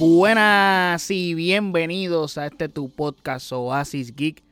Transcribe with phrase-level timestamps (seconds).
[0.00, 4.42] Buenas y bienvenidos a este tu podcast Oasis Geek.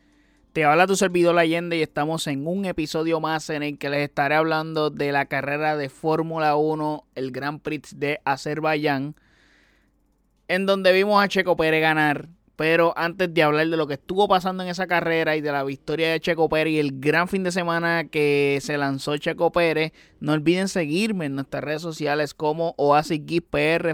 [0.52, 4.02] Te habla tu servidor Allende y estamos en un episodio más en el que les
[4.02, 9.16] estaré hablando de la carrera de Fórmula 1, el Grand Prix de Azerbaiyán,
[10.48, 12.28] en donde vimos a Checo Pérez ganar.
[12.58, 15.62] Pero antes de hablar de lo que estuvo pasando en esa carrera y de la
[15.62, 19.92] victoria de Checo Pérez y el gran fin de semana que se lanzó Checo Pérez,
[20.18, 23.20] no olviden seguirme en nuestras redes sociales como Oasis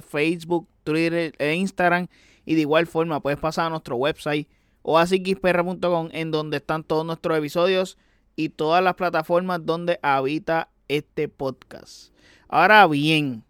[0.09, 2.07] Facebook, Twitter e Instagram.
[2.47, 4.49] Y de igual forma puedes pasar a nuestro website
[4.81, 7.99] oasisgeekpr.com en donde están todos nuestros episodios
[8.35, 12.15] y todas las plataformas donde habita este podcast.
[12.49, 13.45] Ahora bien,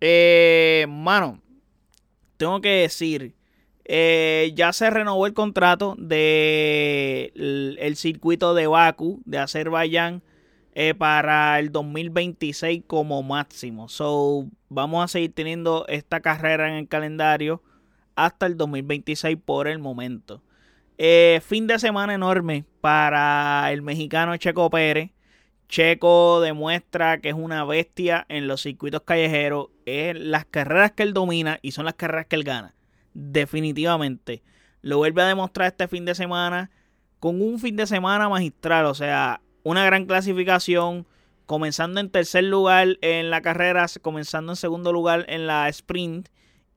[0.00, 0.84] eh,
[2.36, 3.36] tengo que decir,
[3.92, 10.22] eh, ya se renovó el contrato de el, circuito de Baku de Azerbaiyán
[10.76, 13.88] eh, para el 2026 como máximo.
[13.88, 17.64] So, vamos a seguir teniendo esta carrera en el calendario
[18.14, 20.40] hasta el 2026 por el momento.
[20.96, 25.10] Eh, fin de semana enorme para el mexicano Checo Pérez.
[25.68, 29.66] Checo demuestra que es una bestia en los circuitos callejeros.
[29.84, 32.76] Es las carreras que él domina y son las carreras que él gana.
[33.14, 34.42] Definitivamente.
[34.82, 36.70] Lo vuelve a demostrar este fin de semana
[37.18, 38.86] con un fin de semana magistral.
[38.86, 41.06] O sea, una gran clasificación.
[41.46, 46.28] Comenzando en tercer lugar en la carrera, comenzando en segundo lugar en la sprint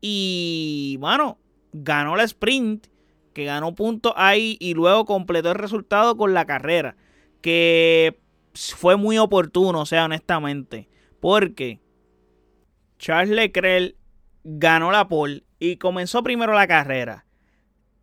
[0.01, 1.37] y, bueno,
[1.73, 2.87] ganó la sprint,
[3.33, 6.97] que ganó puntos ahí y luego completó el resultado con la carrera.
[7.41, 8.19] Que
[8.55, 10.89] fue muy oportuno, o sea, honestamente.
[11.19, 11.79] Porque
[12.97, 13.95] Charles Leclerc
[14.43, 17.25] ganó la pole y comenzó primero la carrera.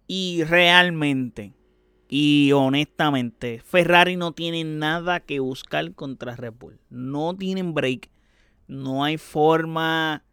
[0.07, 1.53] Y realmente,
[2.09, 6.81] y honestamente, Ferrari no tiene nada que buscar contra Red Bull.
[6.89, 8.11] No tienen break.
[8.67, 10.25] No hay forma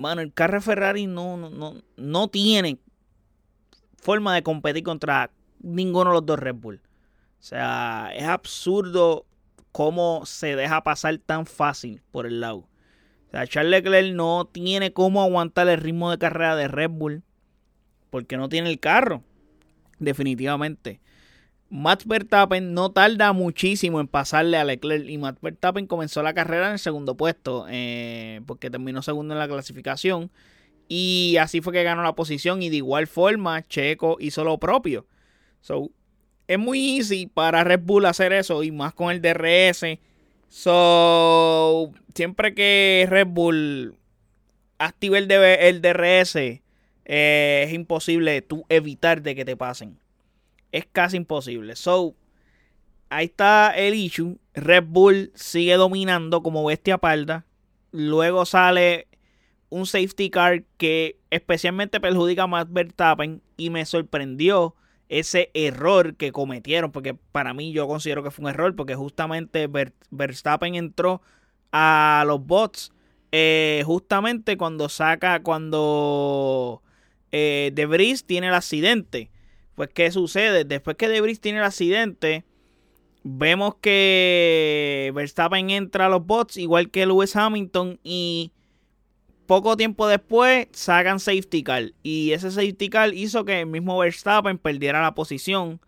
[0.00, 2.78] Mano, el carro Ferrari no, no, no, tiene
[3.98, 6.80] forma de competir contra ninguno de los dos Red Bull.
[7.38, 9.26] O sea, es absurdo
[9.72, 12.69] cómo se deja pasar tan fácil por el lado.
[13.30, 17.22] O sea, Charles Leclerc no tiene cómo aguantar el ritmo de carrera de Red Bull
[18.10, 19.22] porque no tiene el carro.
[20.00, 21.00] Definitivamente.
[21.68, 26.66] Max Verstappen no tarda muchísimo en pasarle a Leclerc y Max Verstappen comenzó la carrera
[26.66, 30.32] en el segundo puesto eh, porque terminó segundo en la clasificación
[30.88, 35.06] y así fue que ganó la posición y de igual forma Checo hizo lo propio.
[35.60, 35.92] So,
[36.48, 39.84] es muy easy para Red Bull hacer eso y más con el DRS.
[40.50, 43.96] So, siempre que Red Bull
[44.78, 49.98] active el, el DRS, eh, es imposible tú evitar de que te pasen
[50.72, 51.76] es casi imposible.
[51.76, 52.14] So,
[53.08, 54.38] ahí está el issue.
[54.54, 57.46] Red Bull sigue dominando como bestia parda.
[57.92, 59.08] Luego sale
[59.68, 64.74] un safety car que especialmente perjudica a Matt Verstappen y me sorprendió
[65.10, 69.68] ese error que cometieron, porque para mí yo considero que fue un error, porque justamente
[70.10, 71.20] Verstappen entró
[71.72, 72.92] a los bots
[73.32, 76.82] eh, justamente cuando saca, cuando
[77.32, 79.30] eh, Debris tiene el accidente.
[79.74, 80.64] Pues, ¿qué sucede?
[80.64, 82.44] Después que Debris tiene el accidente,
[83.24, 88.52] vemos que Verstappen entra a los bots, igual que Lewis Hamilton, y
[89.50, 91.92] poco tiempo después sacan safety car.
[92.04, 95.80] Y ese safety car hizo que el mismo Verstappen perdiera la posición.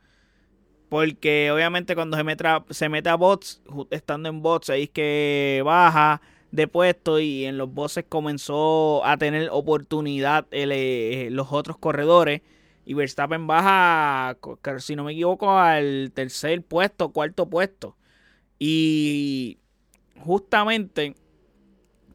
[0.89, 5.63] Porque obviamente cuando se mete a, se mete a bots, estando en bots, ahí que
[5.65, 6.21] baja
[6.51, 12.43] de puesto y en los bots comenzó a tener oportunidad eh, los otros corredores.
[12.85, 14.39] Y Verstappen baja,
[14.79, 17.97] si no me equivoco, al tercer puesto, cuarto puesto.
[18.59, 19.59] Y
[20.19, 21.15] justamente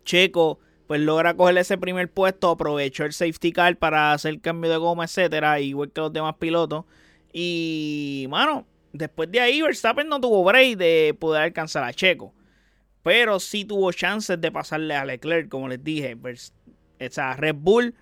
[0.03, 4.78] Checo pues logra coger ese primer puesto, aprovechó el safety car para hacer cambio de
[4.78, 6.86] goma, etcétera, igual que los demás pilotos.
[7.34, 12.34] Y, mano, después de ahí Verstappen no tuvo break de poder alcanzar a Checo.
[13.04, 16.16] Pero sí tuvo chances de pasarle a Leclerc, como les dije.
[16.16, 17.94] O sea, Red Bull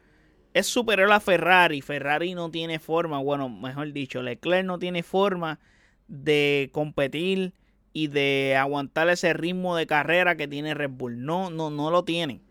[0.53, 1.81] es superior a Ferrari.
[1.81, 5.59] Ferrari no tiene forma, bueno, mejor dicho, Leclerc no tiene forma
[6.07, 7.53] de competir
[7.93, 11.23] y de aguantar ese ritmo de carrera que tiene Red Bull.
[11.25, 12.41] No, no, no lo tiene.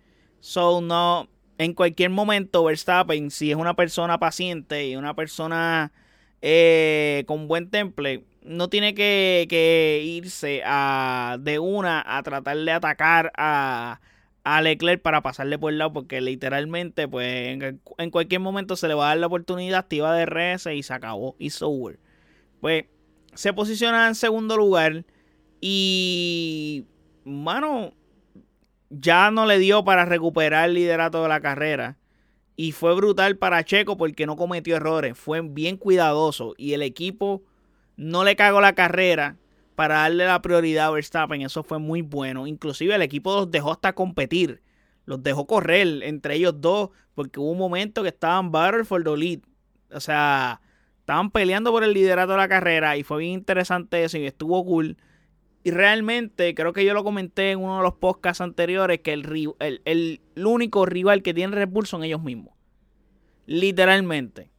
[0.45, 1.27] So, no,
[1.57, 5.91] en cualquier momento Verstappen, si es una persona paciente y una persona
[6.43, 13.33] eh, con buen temple, no tiene que, irse a, de una a tratar de atacar
[13.35, 13.99] a
[14.63, 17.59] Leclerc para pasarle por el lado porque literalmente pues
[17.97, 20.93] en, cualquier momento se le va a dar la oportunidad activa de RS y se
[20.93, 21.99] acabó y over.
[22.61, 22.85] Pues
[23.33, 25.07] se posiciona en segundo lugar
[25.63, 26.85] y
[27.25, 27.95] mano
[29.01, 31.97] ya no le dio para recuperar el liderato de la carrera.
[32.57, 35.19] Y fue brutal para Checo porque no cometió errores.
[35.19, 36.55] Fue bien cuidadoso.
[36.57, 37.43] Y el equipo
[37.97, 39.37] no le cagó la carrera
[39.75, 41.43] para darle la prioridad a Verstappen.
[41.43, 42.47] Eso fue muy bueno.
[42.47, 44.63] Inclusive el equipo los dejó hasta competir.
[45.05, 46.91] Los dejó correr entre ellos dos.
[47.15, 49.41] Porque hubo un momento que estaban battle for the lead.
[49.91, 50.61] O sea,
[51.01, 52.97] estaban peleando por el liderato de la carrera.
[52.97, 54.17] Y fue bien interesante eso.
[54.17, 54.97] Y estuvo cool.
[55.67, 59.55] Y realmente, creo que yo lo comenté en uno de los podcasts anteriores, que el,
[59.87, 62.55] el, único rival que tiene Red Bull son ellos mismos.
[63.47, 64.51] Literalmente.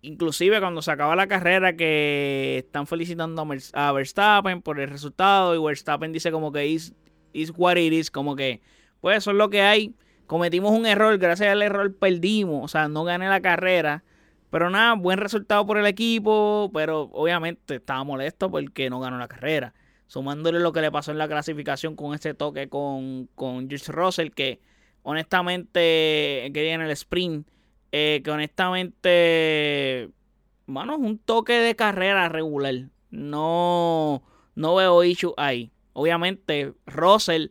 [0.00, 5.64] Inclusive cuando se acaba la carrera que están felicitando a Verstappen por el resultado y
[5.64, 6.94] Verstappen dice como que is,
[7.32, 8.60] is what it is, como que
[9.00, 9.94] pues eso es lo que hay.
[10.26, 14.04] Cometimos un error, gracias al error perdimos, o sea, no gané la carrera.
[14.50, 19.26] Pero nada, buen resultado por el equipo, pero obviamente estaba molesto porque no ganó la
[19.26, 19.74] carrera
[20.12, 24.28] sumándole lo que le pasó en la clasificación con ese toque con, con George Russell,
[24.28, 24.60] que
[25.04, 27.48] honestamente, que en el sprint,
[27.92, 30.10] eh, que honestamente,
[30.66, 32.74] bueno, es un toque de carrera regular.
[33.10, 34.22] No,
[34.54, 35.72] no veo issue ahí.
[35.94, 37.46] Obviamente, Russell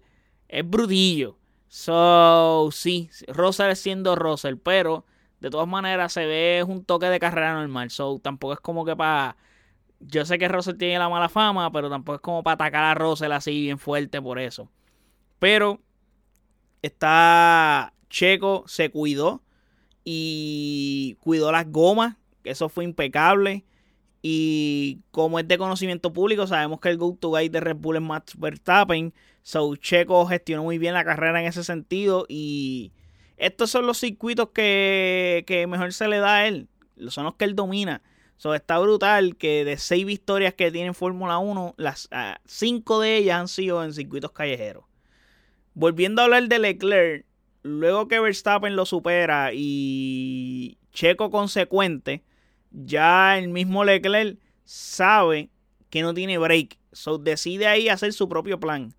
[0.48, 1.40] es brutillo.
[1.68, 5.04] So, sí, Russell siendo Russell, pero
[5.40, 7.90] de todas maneras se ve un toque de carrera normal.
[7.90, 9.36] So, tampoco es como que para
[10.07, 12.94] yo sé que Russell tiene la mala fama, pero tampoco es como para atacar a
[12.94, 14.69] Russell así bien fuerte por eso.
[15.39, 15.80] Pero
[16.81, 19.42] está Checo, se cuidó
[20.03, 23.65] y cuidó las gomas, eso fue impecable.
[24.24, 28.01] Y como es de conocimiento público, sabemos que el go-to guide de Red Bull es
[28.01, 29.13] Max Verstappen.
[29.42, 32.25] So Checo gestionó muy bien la carrera en ese sentido.
[32.30, 32.92] Y
[33.38, 36.68] estos son los circuitos que, que mejor se le da a él.
[37.07, 38.03] Son los que él domina.
[38.42, 43.00] So, está brutal que de seis victorias que tiene en Fórmula 1, las ah, cinco
[43.00, 44.86] de ellas han sido en circuitos callejeros.
[45.76, 47.28] Volviendo a hablar de Leclerc,
[47.62, 52.24] luego que Verstappen lo supera y Checo consecuente,
[52.72, 55.52] ya el mismo Leclerc sabe
[55.92, 56.80] que no tiene break.
[56.94, 58.96] So decide ahí hacer su propio plan.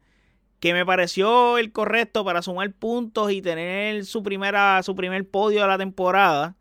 [0.61, 5.62] Que me pareció el correcto para sumar puntos y tener su, primera, su primer podio
[5.62, 6.55] de la temporada.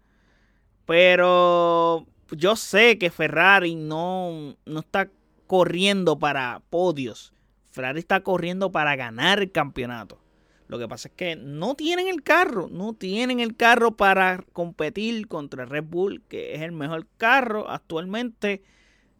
[0.87, 5.09] Pero yo sé que Ferrari no, no está
[5.47, 7.33] corriendo para podios.
[7.71, 10.19] Ferrari está corriendo para ganar el campeonato.
[10.67, 15.27] Lo que pasa es que no tienen el carro, no tienen el carro para competir
[15.27, 18.63] contra Red Bull, que es el mejor carro actualmente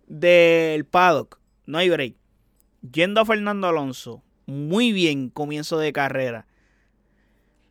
[0.07, 1.40] del paddock.
[1.66, 2.16] No hay break.
[2.94, 6.48] Yendo a Fernando Alonso, muy bien comienzo de carrera.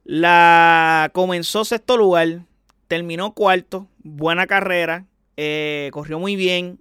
[0.05, 2.45] La comenzó sexto lugar,
[2.87, 5.07] terminó cuarto, buena carrera,
[5.43, 6.81] eh, corrió muy bien.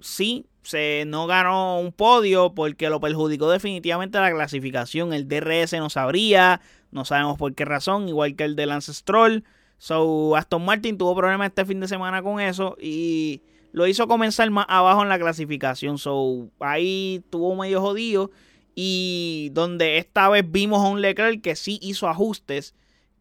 [0.00, 5.12] Sí, se no ganó un podio porque lo perjudicó definitivamente la clasificación.
[5.12, 9.44] El DRS no sabría, no sabemos por qué razón, igual que el de Lance Stroll.
[9.76, 13.42] So, Aston Martin tuvo problemas este fin de semana con eso y
[13.72, 15.98] lo hizo comenzar más abajo en la clasificación.
[15.98, 18.30] So, ahí tuvo medio jodido.
[18.74, 22.74] Y donde esta vez vimos a un Leclerc que sí hizo ajustes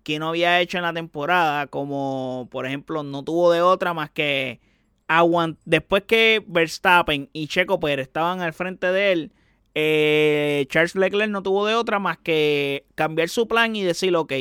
[0.06, 4.12] que no había hecho en la temporada, como por ejemplo no tuvo de otra más
[4.12, 4.62] que
[5.08, 9.32] aguant después que Verstappen y Checo Pérez estaban al frente de él,
[9.74, 14.32] eh, Charles Leclerc no tuvo de otra más que cambiar su plan y decir, ok,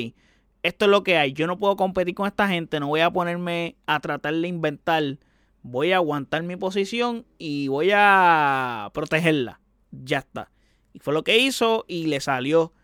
[0.63, 3.11] esto es lo que hay, yo no puedo competir con esta gente, no voy a
[3.11, 5.19] ponerme a tratar de inventar,
[5.63, 9.61] voy a aguantar mi posición y voy a protegerla,
[9.93, 10.51] ya está.
[10.93, 12.75] Y fue lo que hizo y le salió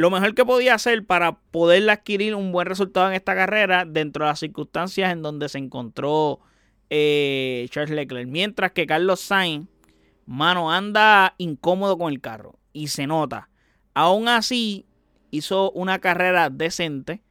[0.00, 4.24] lo mejor que podía hacer para poder adquirir un buen resultado en esta carrera dentro
[4.24, 6.40] de las circunstancias en donde se encontró
[6.88, 8.26] eh, Charles Leclerc.
[8.26, 9.68] Mientras que Carlos Sainz,
[10.24, 13.50] mano, anda incómodo con el carro y se nota.
[13.92, 14.86] Aún así,
[15.30, 17.22] hizo una carrera decente.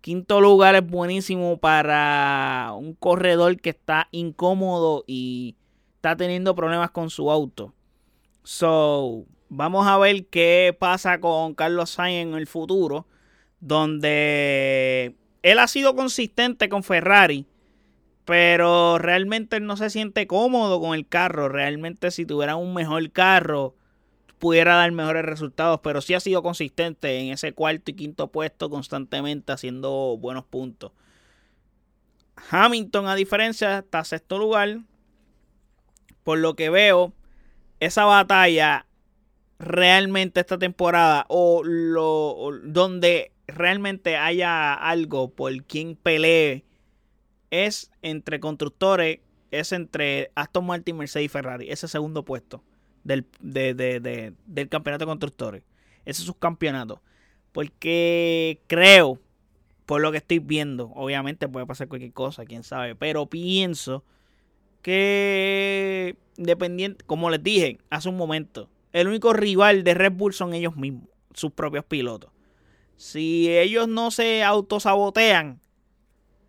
[0.00, 5.56] Quinto lugar es buenísimo para un corredor que está incómodo y
[5.96, 7.74] está teniendo problemas con su auto.
[8.44, 13.06] So, Vamos a ver qué pasa con Carlos Sainz en el futuro,
[13.60, 17.46] donde él ha sido consistente con Ferrari,
[18.24, 21.48] pero realmente no se siente cómodo con el carro.
[21.48, 23.76] Realmente si tuviera un mejor carro,
[24.40, 28.68] pudiera dar mejores resultados, pero sí ha sido consistente en ese cuarto y quinto puesto
[28.68, 30.90] constantemente haciendo buenos puntos.
[32.50, 34.80] Hamilton, a diferencia, está sexto lugar.
[36.24, 37.12] Por lo que veo,
[37.78, 38.86] esa batalla
[39.58, 46.64] realmente esta temporada o lo donde realmente haya algo por quien pelee
[47.50, 49.20] es entre constructores,
[49.50, 52.64] es entre Aston Martin, Mercedes y Ferrari, ese segundo puesto
[53.04, 55.62] del, del campeonato de constructores,
[56.04, 57.00] ese es su campeonato.
[57.52, 59.20] Porque creo,
[59.86, 60.90] por lo que estoy viendo.
[60.94, 62.94] Obviamente puede pasar cualquier cosa, quién sabe.
[62.94, 64.04] Pero pienso
[64.82, 70.54] que, dependiente, como les dije hace un momento, el único rival de Red Bull son
[70.54, 72.30] ellos mismos, sus propios pilotos.
[72.96, 75.60] Si ellos no se autosabotean,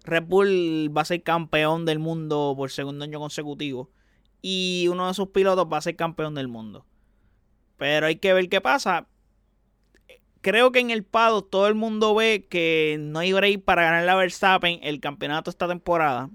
[0.06, 3.92] Red Bull va a ser campeón del mundo por segundo año consecutivo.
[4.42, 6.86] Y uno de sus pilotos va a ser campeón del mundo.
[7.76, 9.08] Pero hay que ver qué pasa
[10.46, 14.04] creo que en el Pado todo el mundo ve que no hay break para ganar
[14.04, 16.30] la Verstappen el campeonato esta temporada.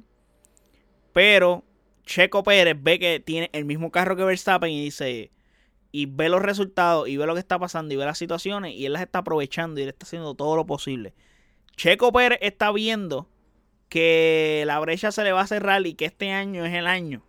[1.13, 1.63] Pero
[2.03, 5.31] Checo Pérez ve que tiene el mismo carro que Verstappen y dice
[5.93, 8.87] y ve los resultados y ve lo que está pasando y ve las situaciones y
[8.87, 11.15] él las está aprovechando y él está haciendo todo lo posible.
[11.77, 13.29] Checo Pérez está viendo
[13.89, 17.23] que la brecha se le va a cerrar y que este año es el año.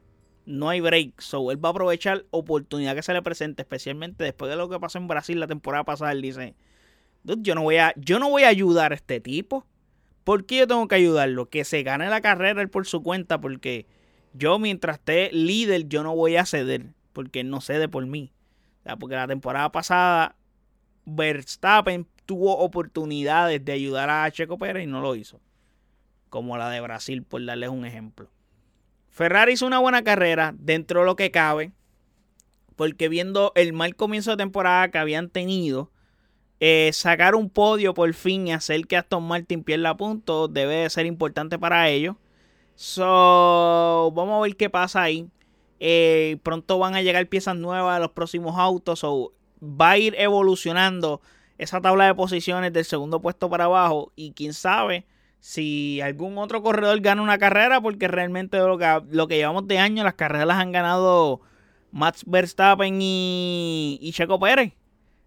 [0.46, 1.20] No hay break.
[1.22, 4.80] So él va a aprovechar oportunidad que se le presente, especialmente después de lo que
[4.80, 6.12] pasó en Brasil la temporada pasada.
[6.12, 6.56] Él dice,
[7.24, 9.66] yo no voy a, yo no voy a ayudar a este tipo.
[10.24, 11.50] ¿Por qué yo tengo que ayudarlo?
[11.50, 13.88] Que se gane la carrera él por su cuenta, porque
[14.34, 18.32] yo mientras esté líder, yo no voy a ceder, porque él no cede por mí.
[19.00, 20.36] Porque la temporada pasada
[21.06, 25.40] Verstappen tuvo oportunidades de ayudar a Checo Pérez y no lo hizo.
[26.30, 28.30] Como la de Brasil, por darles un ejemplo.
[29.10, 31.74] Ferrari hizo una buena carrera dentro de lo que cabe,
[32.76, 35.92] porque viendo el mal comienzo de temporada que habían tenido,
[36.62, 40.90] eh, sacar un podio por fin y hacer que Aston Martin pierda puntos debe de
[40.90, 42.16] ser importante para ellos.
[42.76, 45.28] So, vamos a ver qué pasa ahí.
[45.84, 49.00] Eh, pronto van a llegar piezas nuevas a los próximos autos.
[49.00, 51.22] So, va a ir evolucionando
[51.58, 54.12] esa tabla de posiciones del segundo puesto para abajo.
[54.16, 55.06] Y quién sabe
[55.40, 57.82] si algún otro corredor gana una carrera.
[57.82, 61.42] Porque realmente lo que, lo que llevamos de año, las carreras las han ganado
[61.92, 64.74] Max Verstappen y, y Checo Pérez.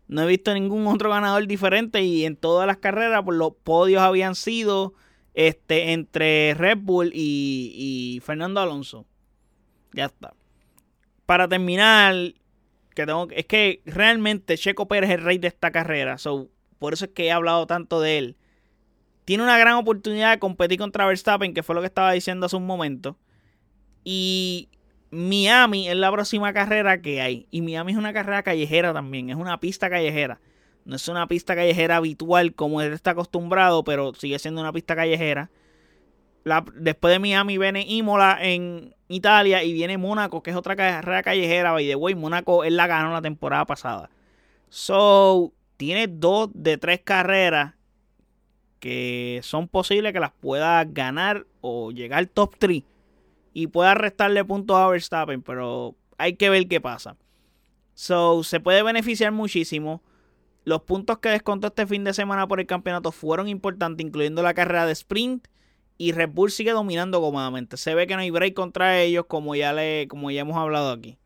[0.07, 4.03] No he visto ningún otro ganador diferente y en todas las carreras pues, los podios
[4.03, 4.95] habían sido
[5.35, 9.07] este, entre Red Bull y, Fernando Alonso.
[9.93, 10.35] Ya está.
[11.27, 12.15] Para terminar,
[12.95, 16.19] que tengo, es que realmente Checo Pérez es el rey de esta carrera.
[16.19, 18.37] So, por eso es que he hablado tanto de él.
[19.25, 22.57] Tiene una gran oportunidad de competir contra Verstappen, que fue lo que estaba diciendo hace
[22.57, 23.17] un momento.
[24.05, 24.69] Y
[25.11, 27.47] Miami es la próxima carrera que hay.
[27.51, 29.31] Y Miami es una carrera callejera también.
[29.31, 30.41] Es una pista callejera.
[30.85, 34.95] No es una pista callejera habitual como él está acostumbrado, pero sigue siendo una pista
[34.95, 35.51] callejera.
[36.75, 41.73] después de Miami viene Imola en Italia y viene Mónaco, que es otra carrera callejera.
[41.73, 44.11] By the way, Mónaco él la ganó la temporada pasada.
[44.69, 47.75] So, tiene dos de tres carreras
[48.81, 52.83] que son posibles que las pueda ganar o llegar top 3
[53.55, 57.17] y pueda restarle puntos a Verstappen, pero hay que ver qué pasa.
[57.95, 60.03] So, se puede beneficiar muchísimo.
[60.65, 64.55] Los puntos que descontó este fin de semana por el campeonato fueron importantes, incluyendo la
[64.55, 65.47] carrera de sprint.
[65.97, 67.77] Y Red Bull sigue dominando cómodamente.
[67.77, 70.91] Se ve que no hay break contra ellos, como ya, le, como ya hemos hablado
[70.91, 71.19] aquí.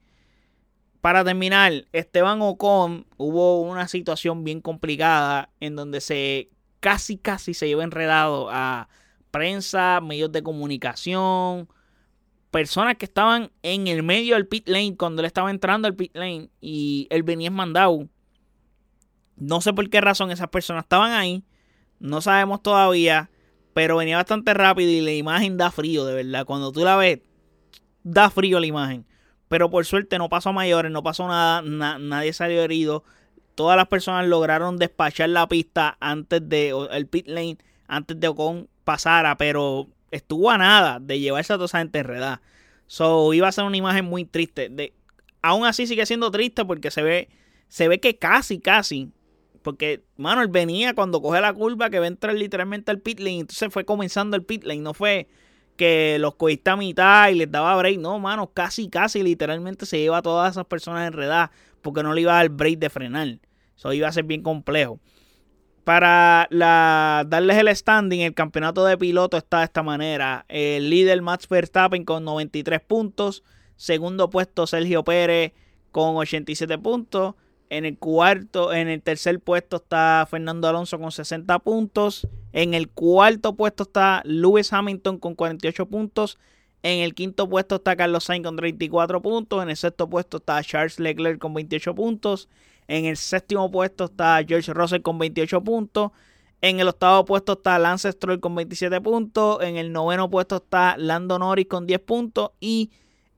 [1.01, 7.67] Para terminar, Esteban Ocon hubo una situación bien complicada en donde se casi, casi se
[7.67, 8.89] lleva enredado a
[9.31, 11.69] prensa, medios de comunicación,
[12.51, 16.15] personas que estaban en el medio del pit lane cuando él estaba entrando al pit
[16.15, 18.09] lane y él venía mandado.
[19.37, 21.45] No sé por qué razón esas personas estaban ahí.
[22.01, 23.31] No sabemos todavía.
[23.79, 26.45] Pero venía bastante rápido y la imagen da frío, de verdad.
[26.45, 27.21] Cuando tú la ves,
[28.03, 29.07] da frío la imagen.
[29.47, 33.05] Pero por suerte no pasó a mayores, no pasó nada, nadie salió herido.
[33.55, 38.69] Todas las personas lograron despachar la pista antes de el pit lane, antes de Ocon
[38.83, 42.43] pasara, pero estuvo a nada de llevarse a toda esa gente enredada.
[42.89, 44.71] So, iba a ser una imagen muy triste.
[44.71, 44.93] De,
[45.41, 47.29] aún así sigue siendo triste porque se ve,
[47.69, 49.13] se ve que casi, casi.
[49.63, 53.21] Porque, mano, él venía cuando coge la curva que va a entrar literalmente al pit
[53.21, 53.41] lane.
[53.41, 54.81] Entonces fue comenzando el pit lane.
[54.81, 55.29] No fue
[55.77, 57.99] que los cogiste a mitad y les daba break.
[57.99, 61.51] No, mano, casi, casi literalmente se lleva a todas esas personas enredadas.
[61.83, 63.39] Porque no le iba a dar break de frenar.
[63.77, 65.01] Eso iba a ser bien complejo.
[65.85, 70.45] Para la, darles el standing, el campeonato de piloto está de esta manera.
[70.49, 73.43] El líder Max Verstappen con 93 puntos.
[73.77, 75.53] Segundo puesto Sergio Pérez
[75.93, 77.37] con 87 puntos.
[77.71, 82.27] En el cuarto, en el tercer puesto está Fernando Alonso con 60 puntos.
[82.53, 86.39] En el cuarto puesto está Lewis Hamilton con 48 puntos.
[86.83, 89.63] En el quinto puesto está Carlos Sainz con 34 puntos.
[89.63, 92.49] En el sexto puesto está Charles Leclerc con 28 puntos.
[92.87, 96.13] En el séptimo puesto está George Russell con 28 puntos.
[96.61, 99.63] En el octavo puesto está Lance Stroll con 27 puntos.
[99.63, 102.51] En el noveno puesto está Lando Norris con 10 puntos.
[102.61, 102.91] Y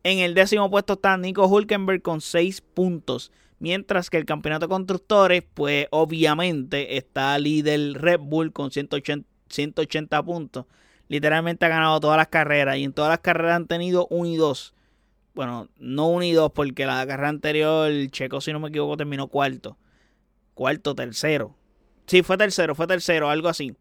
[0.05, 3.33] en el décimo puesto está Nico Hulkenberg con 6 puntos.
[3.61, 10.23] Mientras que el campeonato de constructores, pues obviamente está líder Red Bull con 180, 180
[10.23, 10.65] puntos.
[11.09, 14.37] Literalmente ha ganado todas las carreras y en todas las carreras han tenido 1 y
[14.37, 14.75] 2.
[15.35, 18.97] Bueno, no 1 y 2 porque la carrera anterior, el Checo, si no me equivoco,
[18.97, 19.77] terminó cuarto.
[20.55, 21.55] Cuarto, tercero.
[22.07, 23.77] Sí, fue tercero, fue tercero, algo así.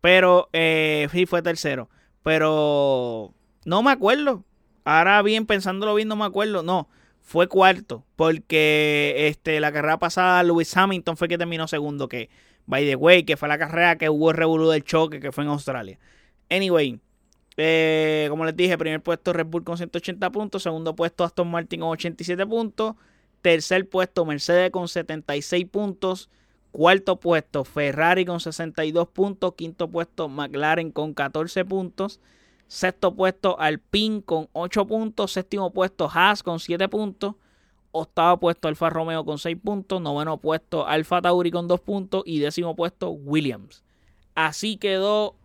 [0.00, 1.88] Pero, eh, sí, fue tercero.
[2.24, 3.32] Pero,
[3.64, 4.44] no me acuerdo.
[4.84, 6.64] Ahora bien, pensándolo bien, no me acuerdo.
[6.64, 6.88] No,
[7.24, 8.04] fue cuarto.
[8.14, 12.08] Porque este, la carrera pasada, Lewis Hamilton fue que terminó segundo.
[12.08, 12.30] Que,
[12.66, 15.42] by the way, que fue la carrera que hubo el revolú del choque, que fue
[15.42, 15.98] en Australia.
[16.50, 17.00] Anyway,
[17.56, 20.62] eh, como les dije, primer puesto Red Bull con 180 puntos.
[20.62, 22.94] Segundo puesto Aston Martin con 87 puntos.
[23.42, 26.30] Tercer puesto Mercedes con 76 puntos.
[26.72, 29.54] Cuarto puesto Ferrari con 62 puntos.
[29.54, 32.20] Quinto puesto McLaren con 14 puntos.
[32.66, 35.32] Sexto puesto Alpine con 8 puntos.
[35.32, 37.34] Séptimo puesto Haas con 7 puntos.
[37.92, 40.00] Octavo puesto Alfa Romeo con 6 puntos.
[40.00, 42.22] Noveno puesto Alfa Tauri con 2 puntos.
[42.26, 43.84] Y décimo puesto Williams.
[44.34, 45.36] Así quedó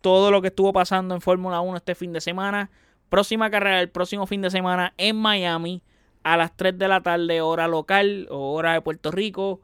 [0.00, 2.70] todo lo que estuvo pasando en Fórmula 1 este fin de semana.
[3.08, 5.82] Próxima carrera el próximo fin de semana en Miami
[6.24, 9.60] a las 3 de la tarde, hora local o hora de Puerto Rico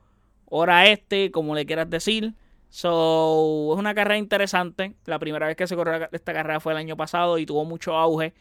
[0.51, 2.35] hora este, como le quieras decir.
[2.71, 4.95] So, es una carrera interesante.
[5.05, 7.97] La primera vez que se corrió esta carrera fue el año pasado y tuvo mucho
[7.97, 8.33] auge.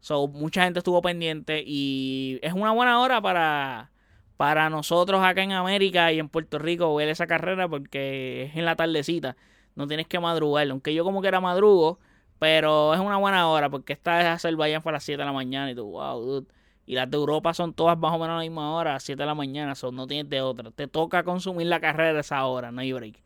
[0.00, 3.92] So, mucha gente estuvo pendiente y es una buena hora para,
[4.36, 8.64] para nosotros acá en América y en Puerto Rico ver esa carrera porque es en
[8.64, 9.36] la tardecita.
[9.76, 10.68] No tienes que madrugar.
[10.70, 12.00] Aunque yo como que era madrugo,
[12.38, 15.32] pero es una buena hora porque esta es Azerbaiyán fue a las 7 de la
[15.32, 16.46] mañana y tú, wow, dude.
[16.86, 19.20] Y las de Europa son todas más o menos a la misma hora, a 7
[19.20, 20.70] de la mañana, son, no tienes de otra.
[20.70, 23.25] Te toca consumir la carrera a esa hora, no hay break.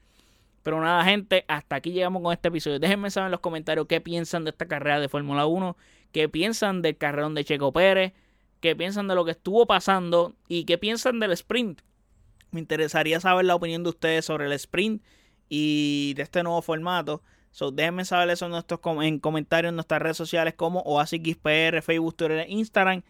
[0.63, 2.79] Pero nada, gente, hasta aquí llegamos con este episodio.
[2.79, 5.77] Déjenme saber en los comentarios qué piensan de esta carrera de Fórmula 1,
[6.13, 8.13] qué piensan del carrerón de Checo Pérez,
[8.61, 11.81] qué piensan de lo que estuvo pasando y qué piensan del sprint.
[12.51, 15.03] Me interesaría saber la opinión de ustedes sobre el sprint
[15.49, 17.23] y de este nuevo formato.
[17.53, 22.17] So, déjenme saber eso en, nuestros, en comentarios en nuestras redes sociales como OasisXPR, Facebook,
[22.17, 23.03] Twitter, Instagram.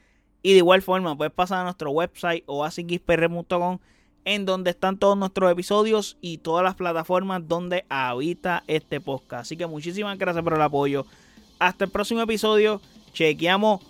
[0.42, 3.78] Y de igual forma, puedes pasar a nuestro website oasispr.com
[4.24, 9.42] en donde están todos nuestros episodios y todas las plataformas donde habita este podcast.
[9.42, 11.06] Así que muchísimas gracias por el apoyo.
[11.58, 12.80] Hasta el próximo episodio.
[13.12, 13.80] Chequeamos.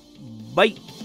[0.55, 1.00] Bye.